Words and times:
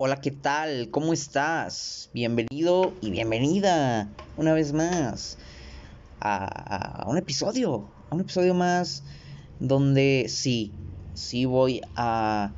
Hola, 0.00 0.20
¿qué 0.20 0.30
tal? 0.30 0.92
¿Cómo 0.92 1.12
estás? 1.12 2.08
Bienvenido 2.14 2.92
y 3.00 3.10
bienvenida 3.10 4.08
una 4.36 4.54
vez 4.54 4.72
más 4.72 5.38
a, 6.20 7.04
un 7.08 7.18
episodio, 7.18 7.88
a 8.08 8.14
un 8.14 8.20
episodio 8.20 8.54
más 8.54 9.02
donde 9.58 10.26
sí, 10.28 10.70
sí 11.14 11.46
voy 11.46 11.80
a 11.96 12.54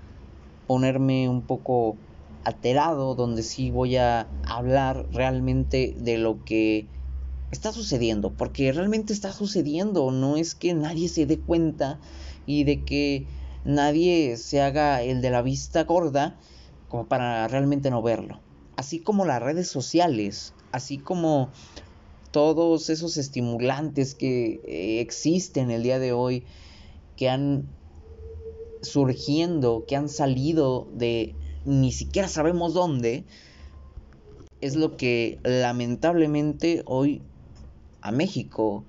ponerme 0.66 1.30
un 1.30 1.40
poco 1.40 1.96
alterado, 2.45 3.14
donde 3.14 3.42
sí 3.42 3.70
voy 3.70 3.96
a 3.96 4.28
hablar 4.46 5.06
realmente 5.10 5.94
de 5.96 6.18
lo 6.18 6.44
que 6.44 6.88
está 7.52 7.72
sucediendo, 7.72 8.34
porque 8.34 8.70
realmente 8.70 9.14
está 9.14 9.32
sucediendo, 9.32 10.10
no 10.10 10.36
es 10.36 10.54
que 10.54 10.74
nadie 10.74 11.08
se 11.08 11.24
dé 11.24 11.40
cuenta 11.40 12.00
y 12.44 12.64
de 12.64 12.84
que 12.84 13.26
nadie 13.64 14.36
se 14.36 14.60
haga 14.60 15.00
el 15.00 15.22
de 15.22 15.30
la 15.30 15.40
vista 15.40 15.84
gorda 15.84 16.38
como 16.91 17.06
para 17.06 17.48
realmente 17.48 17.88
no 17.88 18.02
verlo. 18.02 18.41
Así 18.76 18.98
como 18.98 19.24
las 19.24 19.40
redes 19.40 19.68
sociales, 19.68 20.52
así 20.72 20.98
como 20.98 21.50
todos 22.32 22.90
esos 22.90 23.16
estimulantes 23.16 24.14
que 24.14 24.60
eh, 24.64 25.00
existen 25.00 25.70
el 25.70 25.84
día 25.84 25.98
de 25.98 26.12
hoy, 26.12 26.45
que 27.16 27.28
han 27.28 27.68
surgiendo, 28.82 29.84
que 29.86 29.96
han 29.96 30.08
salido 30.08 30.88
de 30.92 31.34
ni 31.64 31.92
siquiera 31.92 32.28
sabemos 32.28 32.74
dónde, 32.74 33.24
es 34.60 34.74
lo 34.74 34.96
que 34.96 35.38
lamentablemente 35.45 36.82
hoy 36.86 37.22
a 38.00 38.10
México 38.10 38.84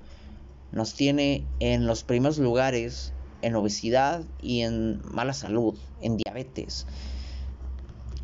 nos 0.71 0.95
tiene 0.95 1.45
en 1.59 1.85
los 1.85 2.03
primeros 2.03 2.39
lugares 2.39 3.13
en 3.41 3.55
obesidad 3.55 4.23
y 4.41 4.61
en 4.61 5.01
mala 5.03 5.33
salud, 5.33 5.77
en 6.01 6.17
diabetes 6.17 6.87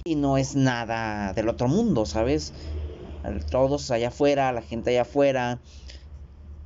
y 0.08 0.16
no 0.16 0.38
es 0.38 0.56
nada 0.56 1.34
del 1.34 1.50
otro 1.50 1.68
mundo, 1.68 2.06
¿sabes? 2.06 2.54
Todos 3.52 3.92
allá 3.92 4.08
afuera, 4.08 4.52
la 4.52 4.62
gente 4.62 4.92
allá 4.92 5.02
afuera, 5.02 5.60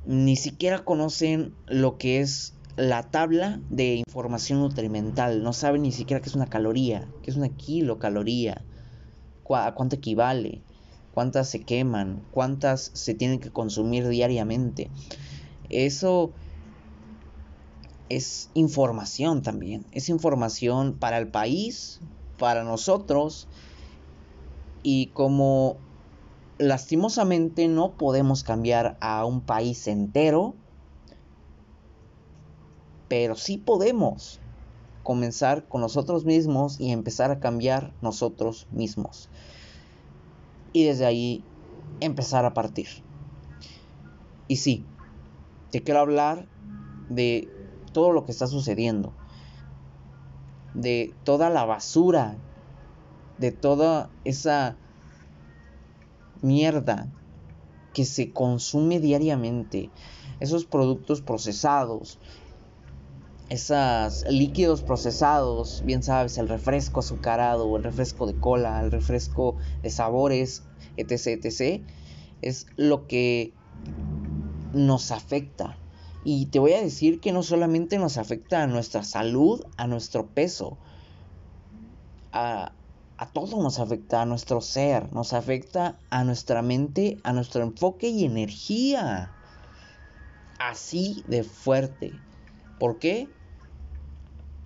ni 0.04 0.36
siquiera 0.36 0.84
conocen 0.84 1.54
lo 1.66 1.98
que 1.98 2.20
es 2.20 2.54
la 2.76 3.10
tabla 3.10 3.60
de 3.68 3.96
información 3.96 4.60
nutrimental, 4.60 5.42
no 5.42 5.52
saben 5.52 5.82
ni 5.82 5.92
siquiera 5.92 6.20
qué 6.22 6.28
es 6.28 6.34
una 6.34 6.46
caloría, 6.46 7.08
qué 7.22 7.30
es 7.30 7.36
una 7.36 7.48
kilocaloría, 7.50 8.64
cuánto 9.42 9.96
equivale, 9.96 10.62
cuántas 11.12 11.48
se 11.48 11.64
queman, 11.64 12.22
cuántas 12.30 12.90
se 12.94 13.14
tienen 13.14 13.40
que 13.40 13.50
consumir 13.50 14.08
diariamente. 14.08 14.90
Eso 15.68 16.32
es 18.08 18.50
información 18.54 19.42
también, 19.42 19.84
es 19.92 20.08
información 20.08 20.98
para 20.98 21.18
el 21.18 21.28
país, 21.28 22.00
para 22.42 22.64
nosotros 22.64 23.46
y 24.82 25.10
como 25.10 25.76
lastimosamente 26.58 27.68
no 27.68 27.92
podemos 27.92 28.42
cambiar 28.42 28.98
a 29.00 29.24
un 29.24 29.42
país 29.42 29.86
entero, 29.86 30.56
pero 33.06 33.36
sí 33.36 33.58
podemos 33.58 34.40
comenzar 35.04 35.68
con 35.68 35.82
nosotros 35.82 36.24
mismos 36.24 36.80
y 36.80 36.90
empezar 36.90 37.30
a 37.30 37.38
cambiar 37.38 37.94
nosotros 38.02 38.66
mismos. 38.72 39.28
Y 40.72 40.82
desde 40.82 41.06
ahí 41.06 41.44
empezar 42.00 42.44
a 42.44 42.54
partir. 42.54 42.88
Y 44.48 44.56
sí, 44.56 44.84
te 45.70 45.84
quiero 45.84 46.00
hablar 46.00 46.48
de 47.08 47.48
todo 47.92 48.10
lo 48.10 48.24
que 48.24 48.32
está 48.32 48.48
sucediendo 48.48 49.12
de 50.74 51.14
toda 51.24 51.50
la 51.50 51.64
basura, 51.64 52.36
de 53.38 53.52
toda 53.52 54.10
esa 54.24 54.76
mierda 56.40 57.08
que 57.92 58.04
se 58.04 58.32
consume 58.32 59.00
diariamente, 59.00 59.90
esos 60.40 60.64
productos 60.64 61.20
procesados, 61.20 62.18
esos 63.48 64.24
líquidos 64.28 64.82
procesados, 64.82 65.82
bien 65.84 66.02
sabes, 66.02 66.38
el 66.38 66.48
refresco 66.48 67.00
azucarado, 67.00 67.76
el 67.76 67.84
refresco 67.84 68.26
de 68.26 68.38
cola, 68.38 68.80
el 68.80 68.90
refresco 68.90 69.56
de 69.82 69.90
sabores, 69.90 70.62
etc., 70.96 71.44
etc., 71.44 71.82
es 72.40 72.66
lo 72.76 73.06
que 73.06 73.52
nos 74.72 75.12
afecta 75.12 75.81
y 76.24 76.46
te 76.46 76.58
voy 76.58 76.72
a 76.74 76.82
decir 76.82 77.20
que 77.20 77.32
no 77.32 77.42
solamente 77.42 77.98
nos 77.98 78.16
afecta 78.16 78.62
a 78.62 78.66
nuestra 78.66 79.02
salud, 79.02 79.64
a 79.76 79.86
nuestro 79.86 80.26
peso, 80.26 80.78
a, 82.32 82.72
todo 83.32 83.62
nos 83.62 83.78
afecta, 83.78 84.22
a 84.22 84.26
nuestro 84.26 84.60
ser, 84.60 85.12
nos 85.12 85.32
afecta 85.32 85.98
a 86.10 86.24
nuestra 86.24 86.62
mente, 86.62 87.18
a 87.24 87.32
nuestro 87.32 87.62
enfoque 87.62 88.08
y 88.08 88.24
energía. 88.24 89.32
Así 90.58 91.24
de 91.26 91.42
fuerte. 91.42 92.12
¿Por 92.78 92.98
qué? 92.98 93.28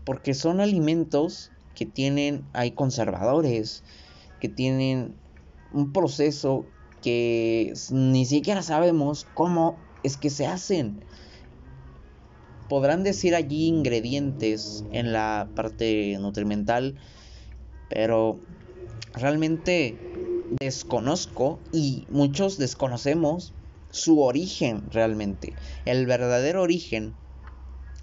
Porque 0.04 0.34
son 0.34 0.60
alimentos 0.60 1.52
que 1.74 1.86
tienen, 1.86 2.44
hay 2.52 2.72
conservadores, 2.72 3.82
que 4.40 4.48
tienen 4.48 5.14
un 5.72 5.92
proceso 5.92 6.66
que 7.02 7.72
ni 7.90 8.26
siquiera 8.26 8.62
sabemos 8.62 9.26
cómo 9.34 9.78
es 10.02 10.16
que 10.16 10.30
se 10.30 10.46
hacen 10.46 11.02
podrán 12.68 13.04
decir 13.04 13.34
allí 13.34 13.66
ingredientes 13.66 14.84
en 14.90 15.12
la 15.12 15.48
parte 15.54 16.16
nutrimental, 16.20 16.94
pero 17.88 18.38
realmente 19.14 19.96
desconozco 20.60 21.60
y 21.72 22.06
muchos 22.10 22.58
desconocemos 22.58 23.52
su 23.90 24.20
origen 24.20 24.82
realmente, 24.90 25.54
el 25.84 26.06
verdadero 26.06 26.62
origen 26.62 27.14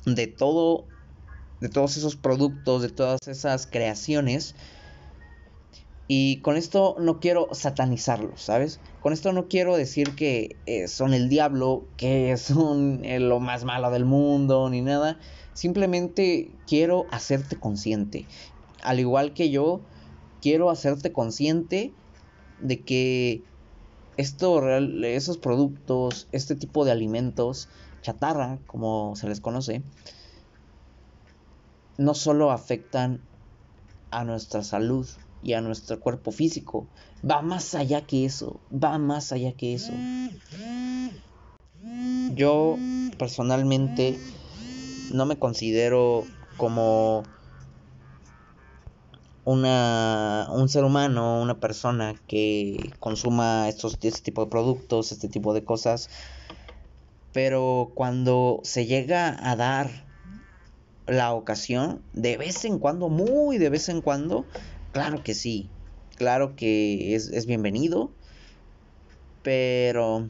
de 0.05 0.27
todo 0.27 0.85
de 1.61 1.69
todos 1.69 1.95
esos 1.95 2.17
productos, 2.17 2.81
de 2.81 2.89
todas 2.89 3.25
esas 3.27 3.67
creaciones 3.67 4.53
y 6.07 6.41
con 6.41 6.57
esto 6.57 6.95
no 6.99 7.19
quiero 7.19 7.47
satanizarlos, 7.53 8.41
¿sabes? 8.41 8.81
Con 8.99 9.13
esto 9.13 9.31
no 9.31 9.47
quiero 9.47 9.77
decir 9.77 10.15
que 10.15 10.57
eh, 10.65 10.87
son 10.87 11.13
el 11.13 11.29
diablo, 11.29 11.85
que 11.97 12.35
son 12.37 13.05
eh, 13.05 13.19
lo 13.19 13.39
más 13.39 13.63
malo 13.63 13.89
del 13.91 14.05
mundo, 14.05 14.69
ni 14.69 14.81
nada. 14.81 15.17
Simplemente 15.53 16.51
quiero 16.67 17.05
hacerte 17.11 17.59
consciente. 17.59 18.27
Al 18.81 18.99
igual 18.99 19.33
que 19.33 19.49
yo, 19.49 19.81
quiero 20.41 20.69
hacerte 20.69 21.13
consciente 21.13 21.93
de 22.59 22.83
que 22.83 23.43
esto, 24.17 24.67
esos 24.69 25.37
productos, 25.37 26.27
este 26.31 26.55
tipo 26.55 26.83
de 26.83 26.91
alimentos, 26.91 27.69
chatarra, 28.01 28.59
como 28.67 29.15
se 29.15 29.29
les 29.29 29.39
conoce, 29.39 29.81
no 31.97 32.13
solo 32.13 32.51
afectan 32.51 33.21
a 34.11 34.23
nuestra 34.23 34.63
salud, 34.63 35.07
y 35.43 35.53
a 35.53 35.61
nuestro 35.61 35.99
cuerpo 35.99 36.31
físico. 36.31 36.87
Va 37.29 37.41
más 37.41 37.75
allá 37.75 38.05
que 38.05 38.25
eso, 38.25 38.59
va 38.71 38.97
más 38.97 39.31
allá 39.31 39.53
que 39.53 39.73
eso. 39.73 39.93
Yo 42.35 42.77
personalmente 43.17 44.17
no 45.11 45.25
me 45.25 45.37
considero 45.37 46.25
como 46.57 47.23
una, 49.45 50.47
un 50.51 50.69
ser 50.69 50.83
humano, 50.83 51.41
una 51.41 51.59
persona 51.59 52.15
que 52.27 52.93
consuma 52.99 53.67
estos, 53.67 53.97
este 54.01 54.21
tipo 54.21 54.45
de 54.45 54.51
productos, 54.51 55.11
este 55.11 55.27
tipo 55.27 55.53
de 55.53 55.63
cosas. 55.63 56.09
Pero 57.33 57.91
cuando 57.95 58.59
se 58.63 58.85
llega 58.85 59.37
a 59.49 59.55
dar 59.55 60.05
la 61.07 61.33
ocasión, 61.33 62.01
de 62.13 62.37
vez 62.37 62.63
en 62.65 62.79
cuando, 62.79 63.09
muy 63.09 63.57
de 63.57 63.69
vez 63.69 63.89
en 63.89 64.01
cuando, 64.01 64.45
Claro 64.93 65.23
que 65.23 65.33
sí, 65.33 65.71
claro 66.17 66.55
que 66.55 67.15
es, 67.15 67.47
bienvenido, 67.47 68.11
pero 69.41 70.29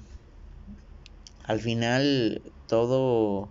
al 1.44 1.60
final 1.60 2.42
todo 2.68 3.50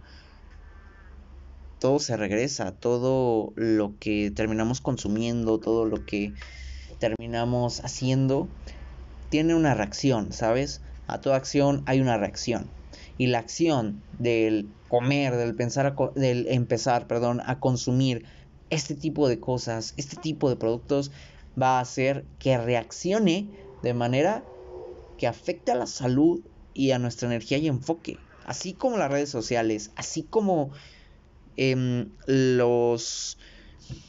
todo 1.79 1.99
se 1.99 2.17
regresa, 2.17 2.73
todo 2.73 3.53
lo 3.57 3.93
que 4.01 4.31
terminamos 4.35 4.81
consumiendo, 4.81 5.61
todo 5.61 5.85
lo 5.85 6.03
que 6.07 6.33
terminamos 6.99 7.85
haciendo, 7.85 8.49
tiene 9.29 9.55
una 9.55 9.75
reacción, 9.75 10.33
¿sabes? 10.33 10.81
A 11.09 11.21
toda 11.21 11.37
acción 11.37 11.83
hay 11.85 12.01
una 12.01 12.17
reacción. 12.17 12.71
Y 13.19 13.27
la 13.27 13.41
acción 13.41 14.01
del 14.19 14.67
comer, 14.89 15.37
del 15.37 15.55
pensar, 15.55 15.95
del 16.15 16.47
empezar, 16.49 17.07
perdón, 17.07 17.43
a 17.45 17.61
consumir 17.61 18.25
este 18.73 18.95
tipo 18.95 19.29
de 19.29 19.39
cosas, 19.39 19.93
este 19.99 20.17
tipo 20.17 20.49
de 20.49 20.57
productos 20.57 21.11
va 21.61 21.77
a 21.77 21.81
hacer 21.81 22.25
que 22.39 22.57
reaccione 22.57 23.51
de 23.83 23.93
manera 23.93 24.45
que 25.19 25.27
afecte 25.27 25.73
a 25.73 25.75
la 25.75 25.87
salud 25.87 26.41
y 26.73 26.93
a 26.93 26.99
nuestra 26.99 27.29
energía 27.29 27.59
y 27.59 27.69
enfoque. 27.69 28.17
Así 28.47 28.73
como 28.73 28.97
las 28.97 29.11
redes 29.11 29.29
sociales, 29.29 29.91
así 29.95 30.23
como 30.23 30.71
em, 31.57 32.09
los... 32.27 33.37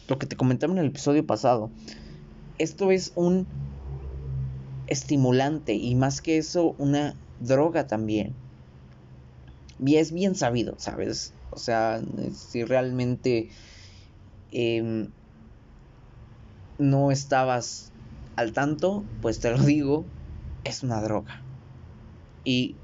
lo 0.08 0.18
que 0.18 0.28
te 0.28 0.38
comentaba 0.38 0.72
en 0.72 0.80
el 0.80 0.88
episodio 0.88 1.28
pasado. 1.28 1.70
esto 2.58 2.90
es 2.92 3.12
un 3.16 3.46
estimulante 4.88 5.74
y 5.74 5.94
más 5.96 6.22
que 6.22 6.38
eso 6.38 6.74
una 6.78 7.16
droga 7.42 7.86
también. 7.86 8.34
Y 9.86 9.98
es 9.98 10.14
bien 10.14 10.36
sabido, 10.36 10.76
¿sabes? 10.80 11.34
O 11.52 11.58
sea, 11.58 12.02
si 12.34 12.64
realmente 12.64 13.50
em, 14.54 15.10
no 16.78 17.12
estabas 17.12 17.92
al 18.36 18.54
tanto, 18.54 19.04
pues 19.22 19.40
te 19.40 19.52
lo 19.52 19.58
digo, 19.58 20.06
es 20.64 20.84
una 20.84 21.02
droga. 21.02 21.42
Y 22.44 22.76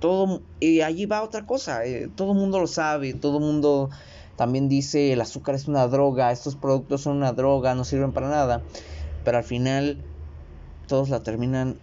todo 0.00 0.42
y 0.60 0.80
allí 0.82 1.06
va 1.06 1.22
otra 1.22 1.46
cosa, 1.46 1.84
eh, 1.84 2.08
todo 2.14 2.32
el 2.32 2.38
mundo 2.38 2.60
lo 2.60 2.66
sabe, 2.66 3.14
todo 3.14 3.38
el 3.38 3.44
mundo 3.44 3.90
también 4.36 4.68
dice 4.68 5.12
el 5.12 5.20
azúcar 5.20 5.54
es 5.54 5.68
una 5.68 5.86
droga, 5.88 6.32
estos 6.32 6.54
productos 6.56 7.02
son 7.02 7.16
una 7.16 7.32
droga, 7.32 7.74
no 7.74 7.84
sirven 7.84 8.12
para 8.12 8.28
nada, 8.28 8.62
pero 9.24 9.38
al 9.38 9.44
final 9.44 10.04
todos 10.86 11.08
la 11.08 11.22
terminan 11.22 11.78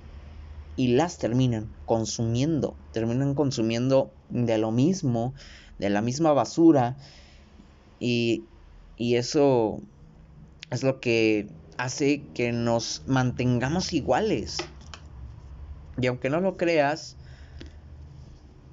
y 0.75 0.89
las 0.89 1.17
terminan 1.17 1.69
consumiendo, 1.85 2.75
terminan 2.91 3.33
consumiendo 3.35 4.11
de 4.29 4.57
lo 4.57 4.71
mismo, 4.71 5.33
de 5.79 5.89
la 5.89 6.01
misma 6.01 6.33
basura 6.33 6.95
y, 7.99 8.43
y 8.97 9.15
eso 9.15 9.79
es 10.69 10.83
lo 10.83 10.99
que 10.99 11.47
hace 11.77 12.23
que 12.33 12.51
nos 12.51 13.03
mantengamos 13.05 13.93
iguales. 13.93 14.57
Y 15.97 16.07
aunque 16.07 16.29
no 16.29 16.39
lo 16.39 16.57
creas, 16.57 17.17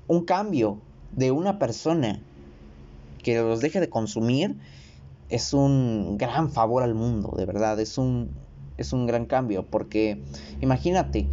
un 0.06 0.25
cambio 0.25 0.81
de 1.12 1.31
una 1.31 1.58
persona 1.58 2.20
que 3.22 3.38
los 3.38 3.61
deje 3.61 3.81
de 3.81 3.90
consumir 3.90 4.56
es 5.28 5.52
un 5.52 6.19
gran 6.19 6.50
favor 6.50 6.82
al 6.82 6.94
mundo, 6.94 7.34
de 7.37 7.46
verdad, 7.46 7.78
es 7.78 7.99
un, 7.99 8.31
es 8.76 8.93
un 8.93 9.06
gran 9.06 9.26
cambio, 9.26 9.64
porque 9.67 10.20
imagínate 10.61 11.28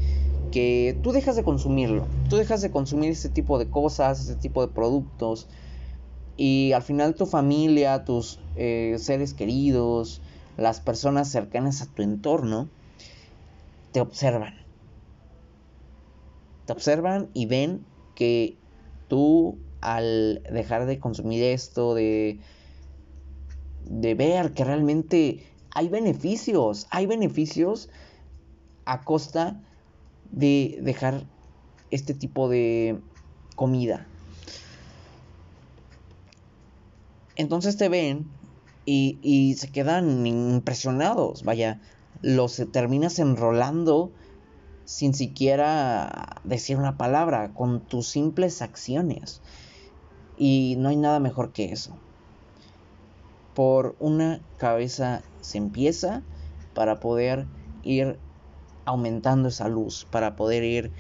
que 0.52 1.00
tú 1.02 1.12
dejas 1.12 1.36
de 1.36 1.44
consumirlo, 1.44 2.06
tú 2.30 2.36
dejas 2.38 2.62
de 2.62 2.70
consumir 2.70 3.12
ese 3.12 3.30
tipo 3.30 3.58
de 3.58 3.70
cosas, 3.70 4.22
ese 4.22 4.36
tipo 4.36 4.66
de 4.66 4.72
productos, 4.72 5.48
y 6.38 6.72
al 6.74 6.84
final 6.84 7.16
tu 7.16 7.26
familia, 7.26 8.06
tus 8.06 8.40
eh, 8.56 8.96
seres 9.00 9.34
queridos, 9.34 10.22
las 10.56 10.80
personas 10.80 11.32
cercanas 11.32 11.82
a 11.82 11.88
tu 11.88 12.04
entorno 12.04 12.70
te 13.92 14.00
observan. 14.00 14.54
Te 16.66 16.74
observan 16.74 17.30
y 17.34 17.48
ven 17.48 17.84
que 18.16 18.58
tú 19.08 19.58
al 19.82 20.44
dejar 20.52 20.86
de 20.86 21.00
consumir 21.00 21.44
esto, 21.44 21.96
de, 21.96 22.40
de 23.86 24.14
ver 24.14 24.54
que 24.54 24.64
realmente 24.64 25.44
hay 25.74 25.90
beneficios, 25.90 26.88
hay 26.92 27.08
beneficios 27.08 27.90
a 28.86 29.04
costa 29.04 29.64
de 30.32 30.78
dejar 30.82 31.26
este 31.90 32.14
tipo 32.14 32.48
de 32.50 33.00
comida. 33.56 34.08
Entonces 37.38 37.78
te 37.78 37.88
ven 37.88 38.32
y, 38.84 39.56
se 39.58 39.72
quedan 39.72 40.26
impresionados, 40.26 41.44
vaya, 41.44 41.82
los 42.22 42.62
terminas 42.72 43.20
enrolando 43.20 44.12
sin 44.86 45.14
siquiera 45.14 46.42
decir 46.44 46.78
una 46.78 46.98
palabra, 46.98 47.54
con 47.54 47.86
tus 47.86 48.08
simples 48.08 48.62
acciones. 48.62 49.42
Y 50.38 50.76
no 50.80 50.90
hay 50.90 50.96
nada 50.96 51.20
mejor 51.20 51.52
que 51.52 51.66
eso. 51.66 52.00
Por 53.54 53.96
una 54.00 54.42
cabeza 54.58 55.22
se 55.42 55.58
empieza 55.58 56.24
para 56.74 57.00
poder 57.00 57.46
ir 57.84 58.20
aumentando 58.86 59.50
esa 59.50 59.68
luz, 59.68 60.08
para 60.10 60.36
poder 60.36 60.64
ir 60.64 60.94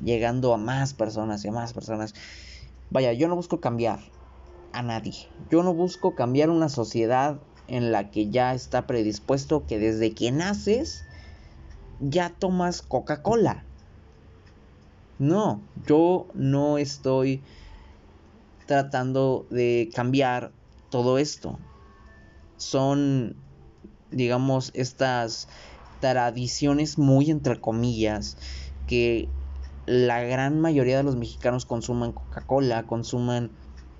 llegando 0.00 0.54
a 0.54 0.58
más 0.58 0.94
personas 0.94 1.44
y 1.44 1.48
a 1.48 1.52
más 1.52 1.72
personas. 1.72 2.14
Vaya, 2.90 3.12
yo 3.12 3.28
no 3.28 3.34
busco 3.34 3.60
cambiar, 3.60 3.98
a 4.72 4.82
nadie. 4.82 5.28
Yo 5.50 5.62
no 5.62 5.74
busco 5.74 6.14
cambiar 6.14 6.50
una 6.50 6.68
sociedad 6.68 7.40
en 7.68 7.92
la 7.92 8.10
que 8.10 8.30
ya 8.30 8.54
está 8.54 8.86
predispuesto 8.86 9.66
que 9.66 9.78
desde 9.78 10.14
que 10.14 10.30
naces 10.30 11.04
ya 12.00 12.30
tomas 12.38 12.82
Coca-Cola. 12.82 13.64
No, 15.18 15.62
yo 15.86 16.26
no 16.34 16.78
estoy 16.78 17.42
tratando 18.66 19.46
de 19.50 19.90
cambiar 19.94 20.52
todo 20.90 21.18
esto. 21.18 21.58
Son, 22.56 23.36
digamos, 24.10 24.72
estas 24.74 25.48
tradiciones 26.00 26.98
muy 26.98 27.30
entre 27.30 27.60
comillas 27.60 28.36
que 28.88 29.28
la 29.86 30.20
gran 30.22 30.60
mayoría 30.60 30.96
de 30.96 31.02
los 31.02 31.16
mexicanos 31.16 31.66
consuman 31.66 32.12
Coca-Cola, 32.12 32.84
consuman 32.84 33.50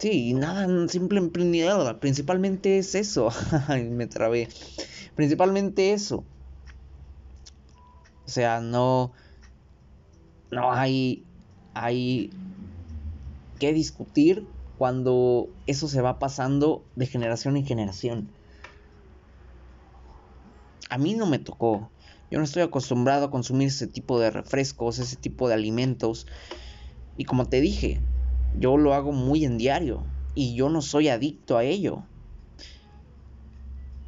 Sí, 0.03 0.35
nada, 0.35 0.67
simple 0.89 1.21
emprendedor. 1.21 2.01
Principalmente 2.01 2.77
es 2.79 2.97
eso. 2.97 3.29
me 3.69 4.09
trabé. 4.09 4.49
Principalmente 5.15 5.93
eso. 5.93 6.27
O 8.27 8.31
sea, 8.31 8.61
no. 8.61 9.13
No 10.51 10.73
hay. 10.73 11.25
Hay 11.75 12.31
que 13.61 13.73
discutir 13.73 14.49
cuando 14.77 15.51
eso 15.67 15.87
se 15.87 16.03
va 16.03 16.19
pasando 16.19 16.85
de 16.97 17.07
generación 17.07 17.57
en 17.57 17.65
generación. 17.65 18.35
A 20.91 20.99
mí 20.99 21.15
no 21.15 21.27
me 21.27 21.39
tocó. 21.39 21.93
Yo 22.29 22.39
no 22.39 22.45
estoy 22.45 22.63
acostumbrado 22.63 23.27
a 23.27 23.31
consumir 23.31 23.69
ese 23.69 23.87
tipo 23.87 24.19
de 24.19 24.33
refrescos, 24.33 24.99
ese 24.99 25.17
tipo 25.17 25.47
de 25.47 25.55
alimentos. 25.55 26.27
Y 27.17 27.25
como 27.25 27.49
te 27.49 27.61
dije, 27.61 28.01
yo 28.55 28.77
lo 28.77 28.95
hago 28.95 29.13
muy 29.13 29.45
en 29.45 29.59
diario 29.59 30.07
y 30.35 30.55
yo 30.57 30.69
no 30.69 30.83
soy 30.83 31.09
adicto 31.09 31.57
a 31.57 31.65
ello. 31.65 32.07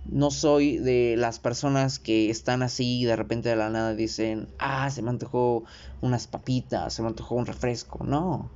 No 0.04 0.30
soy 0.30 0.78
de 0.78 1.16
las 1.16 1.38
personas 1.38 1.98
que 1.98 2.28
están 2.30 2.62
así 2.62 3.00
y 3.00 3.04
de 3.06 3.16
repente 3.16 3.48
de 3.48 3.56
la 3.56 3.70
nada 3.70 3.94
dicen, 3.94 4.54
ah, 4.58 4.90
se 4.90 5.02
me 5.02 5.10
antojó 5.10 5.64
unas 6.00 6.26
papitas, 6.26 6.92
se 6.94 7.02
me 7.02 7.08
antojó 7.08 7.34
un 7.36 7.46
refresco. 7.46 8.04
No, 8.04 8.52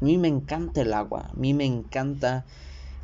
a 0.00 0.04
mí 0.04 0.18
me 0.18 0.28
encanta 0.28 0.82
el 0.82 0.92
agua, 0.92 1.30
a 1.32 1.34
mí 1.34 1.54
me 1.54 1.64
encanta 1.64 2.46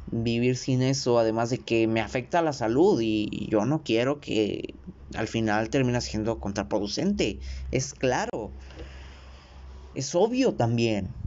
vivir 0.06 0.56
sin 0.56 0.82
eso, 0.82 1.18
además 1.18 1.50
de 1.50 1.64
que 1.64 1.86
me 1.88 2.00
afecta 2.00 2.42
la 2.42 2.52
salud 2.52 3.00
y 3.02 3.48
yo 3.50 3.66
no 3.66 3.82
quiero 3.84 4.20
que 4.20 4.80
al 5.14 5.28
final 5.28 5.70
termine 5.70 6.00
siendo 6.00 6.40
contraproducente. 6.40 7.40
Es 7.70 7.94
claro, 7.94 8.56
es 9.94 10.14
obvio 10.14 10.54
también. 10.54 11.25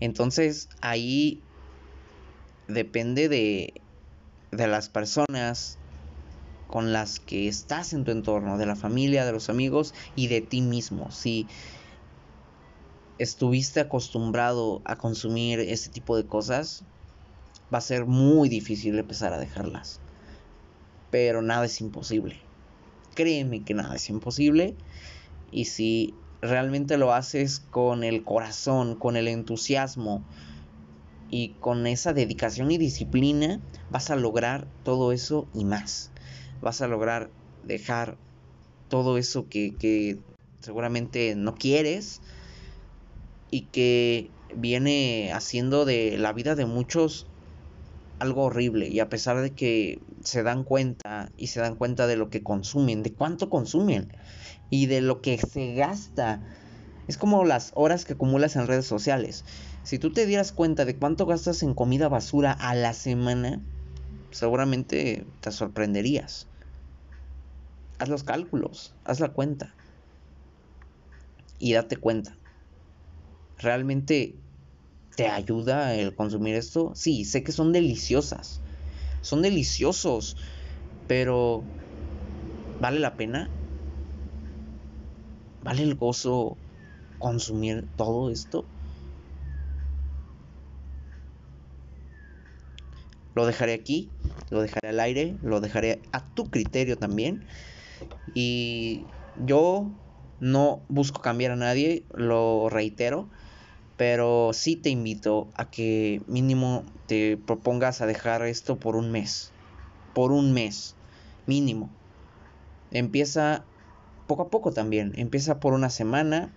Entonces 0.00 0.68
ahí 0.80 1.42
depende 2.68 3.28
de, 3.28 3.74
de 4.50 4.66
las 4.66 4.88
personas 4.88 5.78
con 6.68 6.92
las 6.92 7.18
que 7.18 7.48
estás 7.48 7.92
en 7.92 8.04
tu 8.04 8.12
entorno, 8.12 8.56
de 8.56 8.66
la 8.66 8.76
familia, 8.76 9.24
de 9.26 9.32
los 9.32 9.50
amigos 9.50 9.92
y 10.14 10.28
de 10.28 10.40
ti 10.40 10.60
mismo. 10.60 11.10
Si 11.10 11.48
estuviste 13.18 13.80
acostumbrado 13.80 14.80
a 14.84 14.96
consumir 14.96 15.60
este 15.60 15.90
tipo 15.90 16.16
de 16.16 16.26
cosas, 16.26 16.84
va 17.72 17.78
a 17.78 17.82
ser 17.82 18.06
muy 18.06 18.48
difícil 18.48 18.98
empezar 18.98 19.32
a 19.32 19.38
dejarlas. 19.38 20.00
Pero 21.10 21.42
nada 21.42 21.66
es 21.66 21.80
imposible. 21.80 22.40
Créeme 23.14 23.64
que 23.64 23.74
nada 23.74 23.96
es 23.96 24.08
imposible. 24.08 24.76
Y 25.50 25.66
si 25.66 26.14
realmente 26.42 26.96
lo 26.96 27.12
haces 27.12 27.60
con 27.70 28.04
el 28.04 28.24
corazón, 28.24 28.94
con 28.94 29.16
el 29.16 29.28
entusiasmo 29.28 30.24
y 31.30 31.50
con 31.60 31.86
esa 31.86 32.12
dedicación 32.12 32.70
y 32.70 32.78
disciplina, 32.78 33.60
vas 33.90 34.10
a 34.10 34.16
lograr 34.16 34.66
todo 34.84 35.12
eso 35.12 35.46
y 35.54 35.64
más. 35.64 36.10
Vas 36.60 36.80
a 36.80 36.88
lograr 36.88 37.30
dejar 37.64 38.16
todo 38.88 39.18
eso 39.18 39.48
que, 39.48 40.18
seguramente 40.60 41.34
no 41.36 41.54
quieres 41.54 42.20
y 43.50 43.62
que 43.62 44.30
viene 44.54 45.32
haciendo 45.32 45.84
de 45.84 46.18
la 46.18 46.32
vida 46.32 46.54
de 46.54 46.66
muchos 46.66 47.26
algo 48.20 48.44
horrible 48.44 48.88
y 48.88 49.00
a 49.00 49.08
pesar 49.08 49.40
de 49.40 49.54
que 49.54 50.00
se 50.22 50.42
dan 50.42 50.62
cuenta 50.64 51.32
y 51.36 51.48
se 51.48 51.60
dan 51.60 51.74
cuenta 51.74 52.06
de 52.06 52.16
lo 52.16 52.30
que 52.30 52.42
consumen, 52.42 53.02
de 53.02 53.14
cuánto 53.14 53.50
consumen, 53.50 54.12
y 54.70 54.86
de 54.86 55.00
lo 55.00 55.20
que 55.20 55.36
se 55.38 55.74
gasta. 55.74 56.40
Es 57.08 57.18
como 57.18 57.44
las 57.44 57.72
horas 57.74 58.04
que 58.04 58.12
acumulas 58.12 58.54
en 58.54 58.68
redes 58.68 58.86
sociales. 58.86 59.44
Si 59.82 59.98
tú 59.98 60.12
te 60.12 60.26
dieras 60.26 60.52
cuenta 60.52 60.84
de 60.84 60.96
cuánto 60.96 61.26
gastas 61.26 61.62
en 61.64 61.74
comida 61.74 62.08
basura 62.08 62.52
a 62.52 62.74
la 62.76 62.94
semana, 62.94 63.60
seguramente 64.30 65.26
te 65.40 65.50
sorprenderías. 65.50 66.46
Haz 67.98 68.08
los 68.08 68.22
cálculos, 68.22 68.94
haz 69.04 69.18
la 69.18 69.32
cuenta. 69.32 69.74
Y 71.58 71.72
date 71.72 71.96
cuenta. 71.96 72.38
¿Realmente 73.58 74.36
te 75.16 75.28
ayuda 75.28 75.94
el 75.94 76.14
consumir 76.14 76.54
esto? 76.56 76.92
Sí, 76.94 77.24
sé 77.24 77.42
que 77.44 77.52
son 77.52 77.72
deliciosas. 77.72 78.62
Son 79.22 79.42
deliciosos 79.42 80.36
Pero, 81.06 81.70
¿vale 82.78 82.98
la 83.00 83.16
pena? 83.16 83.54
¿Vale 85.62 85.84
el 85.84 85.94
gozo 85.94 86.60
consumir 87.18 87.90
todo 87.96 88.30
esto? 88.30 88.70
Lo 93.34 93.46
dejaré 93.46 93.74
aquí, 93.74 94.16
lo 94.50 94.60
dejaré 94.62 94.88
al 94.88 95.00
aire, 95.00 95.38
lo 95.42 95.60
dejaré 95.60 96.02
a 96.12 96.32
tu 96.34 96.50
criterio 96.50 96.98
también. 96.98 97.46
Y 98.26 99.12
yo 99.34 99.92
no 100.38 100.86
busco 100.88 101.20
cambiar 101.22 101.52
a 101.52 101.56
nadie, 101.56 102.06
lo 102.14 102.68
reitero, 102.70 103.30
pero 104.00 104.52
sí 104.54 104.76
te 104.76 104.88
invito 104.88 105.50
a 105.56 105.70
que 105.70 106.22
mínimo 106.26 106.86
te 107.06 107.36
propongas 107.36 108.00
a 108.00 108.06
dejar 108.06 108.40
esto 108.46 108.78
por 108.78 108.96
un 108.96 109.12
mes. 109.12 109.52
Por 110.14 110.32
un 110.32 110.54
mes, 110.54 110.94
mínimo. 111.44 111.90
Empieza 112.92 113.62
poco 114.26 114.44
a 114.44 114.48
poco 114.48 114.72
también. 114.72 115.12
Empieza 115.16 115.60
por 115.60 115.74
una 115.74 115.90
semana, 115.90 116.50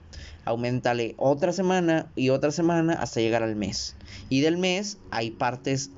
aumentale 0.46 1.16
otra 1.18 1.52
semana 1.52 2.10
y 2.16 2.30
otra 2.30 2.50
semana 2.52 2.94
hasta 2.94 3.20
llegar 3.20 3.44
al 3.44 3.58
mes. 3.58 3.98
Y 4.30 4.40
del 4.40 4.56
mes 4.56 4.98
hay 5.12 5.32
partes, 5.32 5.92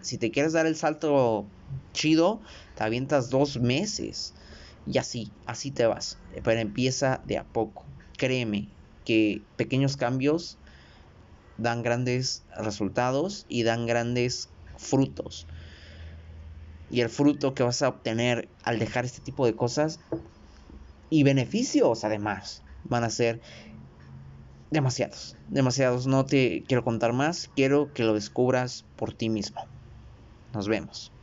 si 0.00 0.16
te 0.16 0.30
quieres 0.30 0.54
dar 0.54 0.64
el 0.64 0.74
salto 0.74 1.44
chido, 1.92 2.40
te 2.76 2.84
avientas 2.84 3.28
dos 3.28 3.60
meses. 3.60 4.32
Y 4.86 4.96
así, 4.96 5.30
así 5.44 5.70
te 5.70 5.84
vas. 5.84 6.16
Pero 6.42 6.58
empieza 6.58 7.20
de 7.26 7.36
a 7.36 7.44
poco. 7.44 7.84
Créeme 8.16 8.68
que 9.04 9.42
pequeños 9.58 9.98
cambios 9.98 10.56
dan 11.58 11.82
grandes 11.82 12.46
resultados 12.56 13.44
y 13.48 13.64
dan 13.64 13.86
grandes 13.86 14.48
frutos. 14.76 15.46
Y 16.88 17.02
el 17.02 17.10
fruto 17.10 17.54
que 17.54 17.64
vas 17.64 17.82
a 17.82 17.88
obtener 17.88 18.50
al 18.62 18.78
dejar 18.78 19.04
este 19.04 19.20
tipo 19.20 19.44
de 19.44 19.54
cosas 19.54 19.98
y 21.10 21.22
beneficios 21.22 22.04
además 22.04 22.62
van 22.82 23.04
a 23.04 23.10
ser 23.10 23.42
demasiados, 24.70 25.36
demasiados. 25.46 26.06
No 26.06 26.24
te 26.24 26.64
quiero 26.66 26.84
contar 26.84 27.12
más, 27.12 27.50
quiero 27.54 27.92
que 27.92 28.04
lo 28.04 28.14
descubras 28.14 28.86
por 28.96 29.14
ti 29.14 29.28
mismo. 29.28 29.60
Nos 30.52 30.68
vemos. 30.68 31.17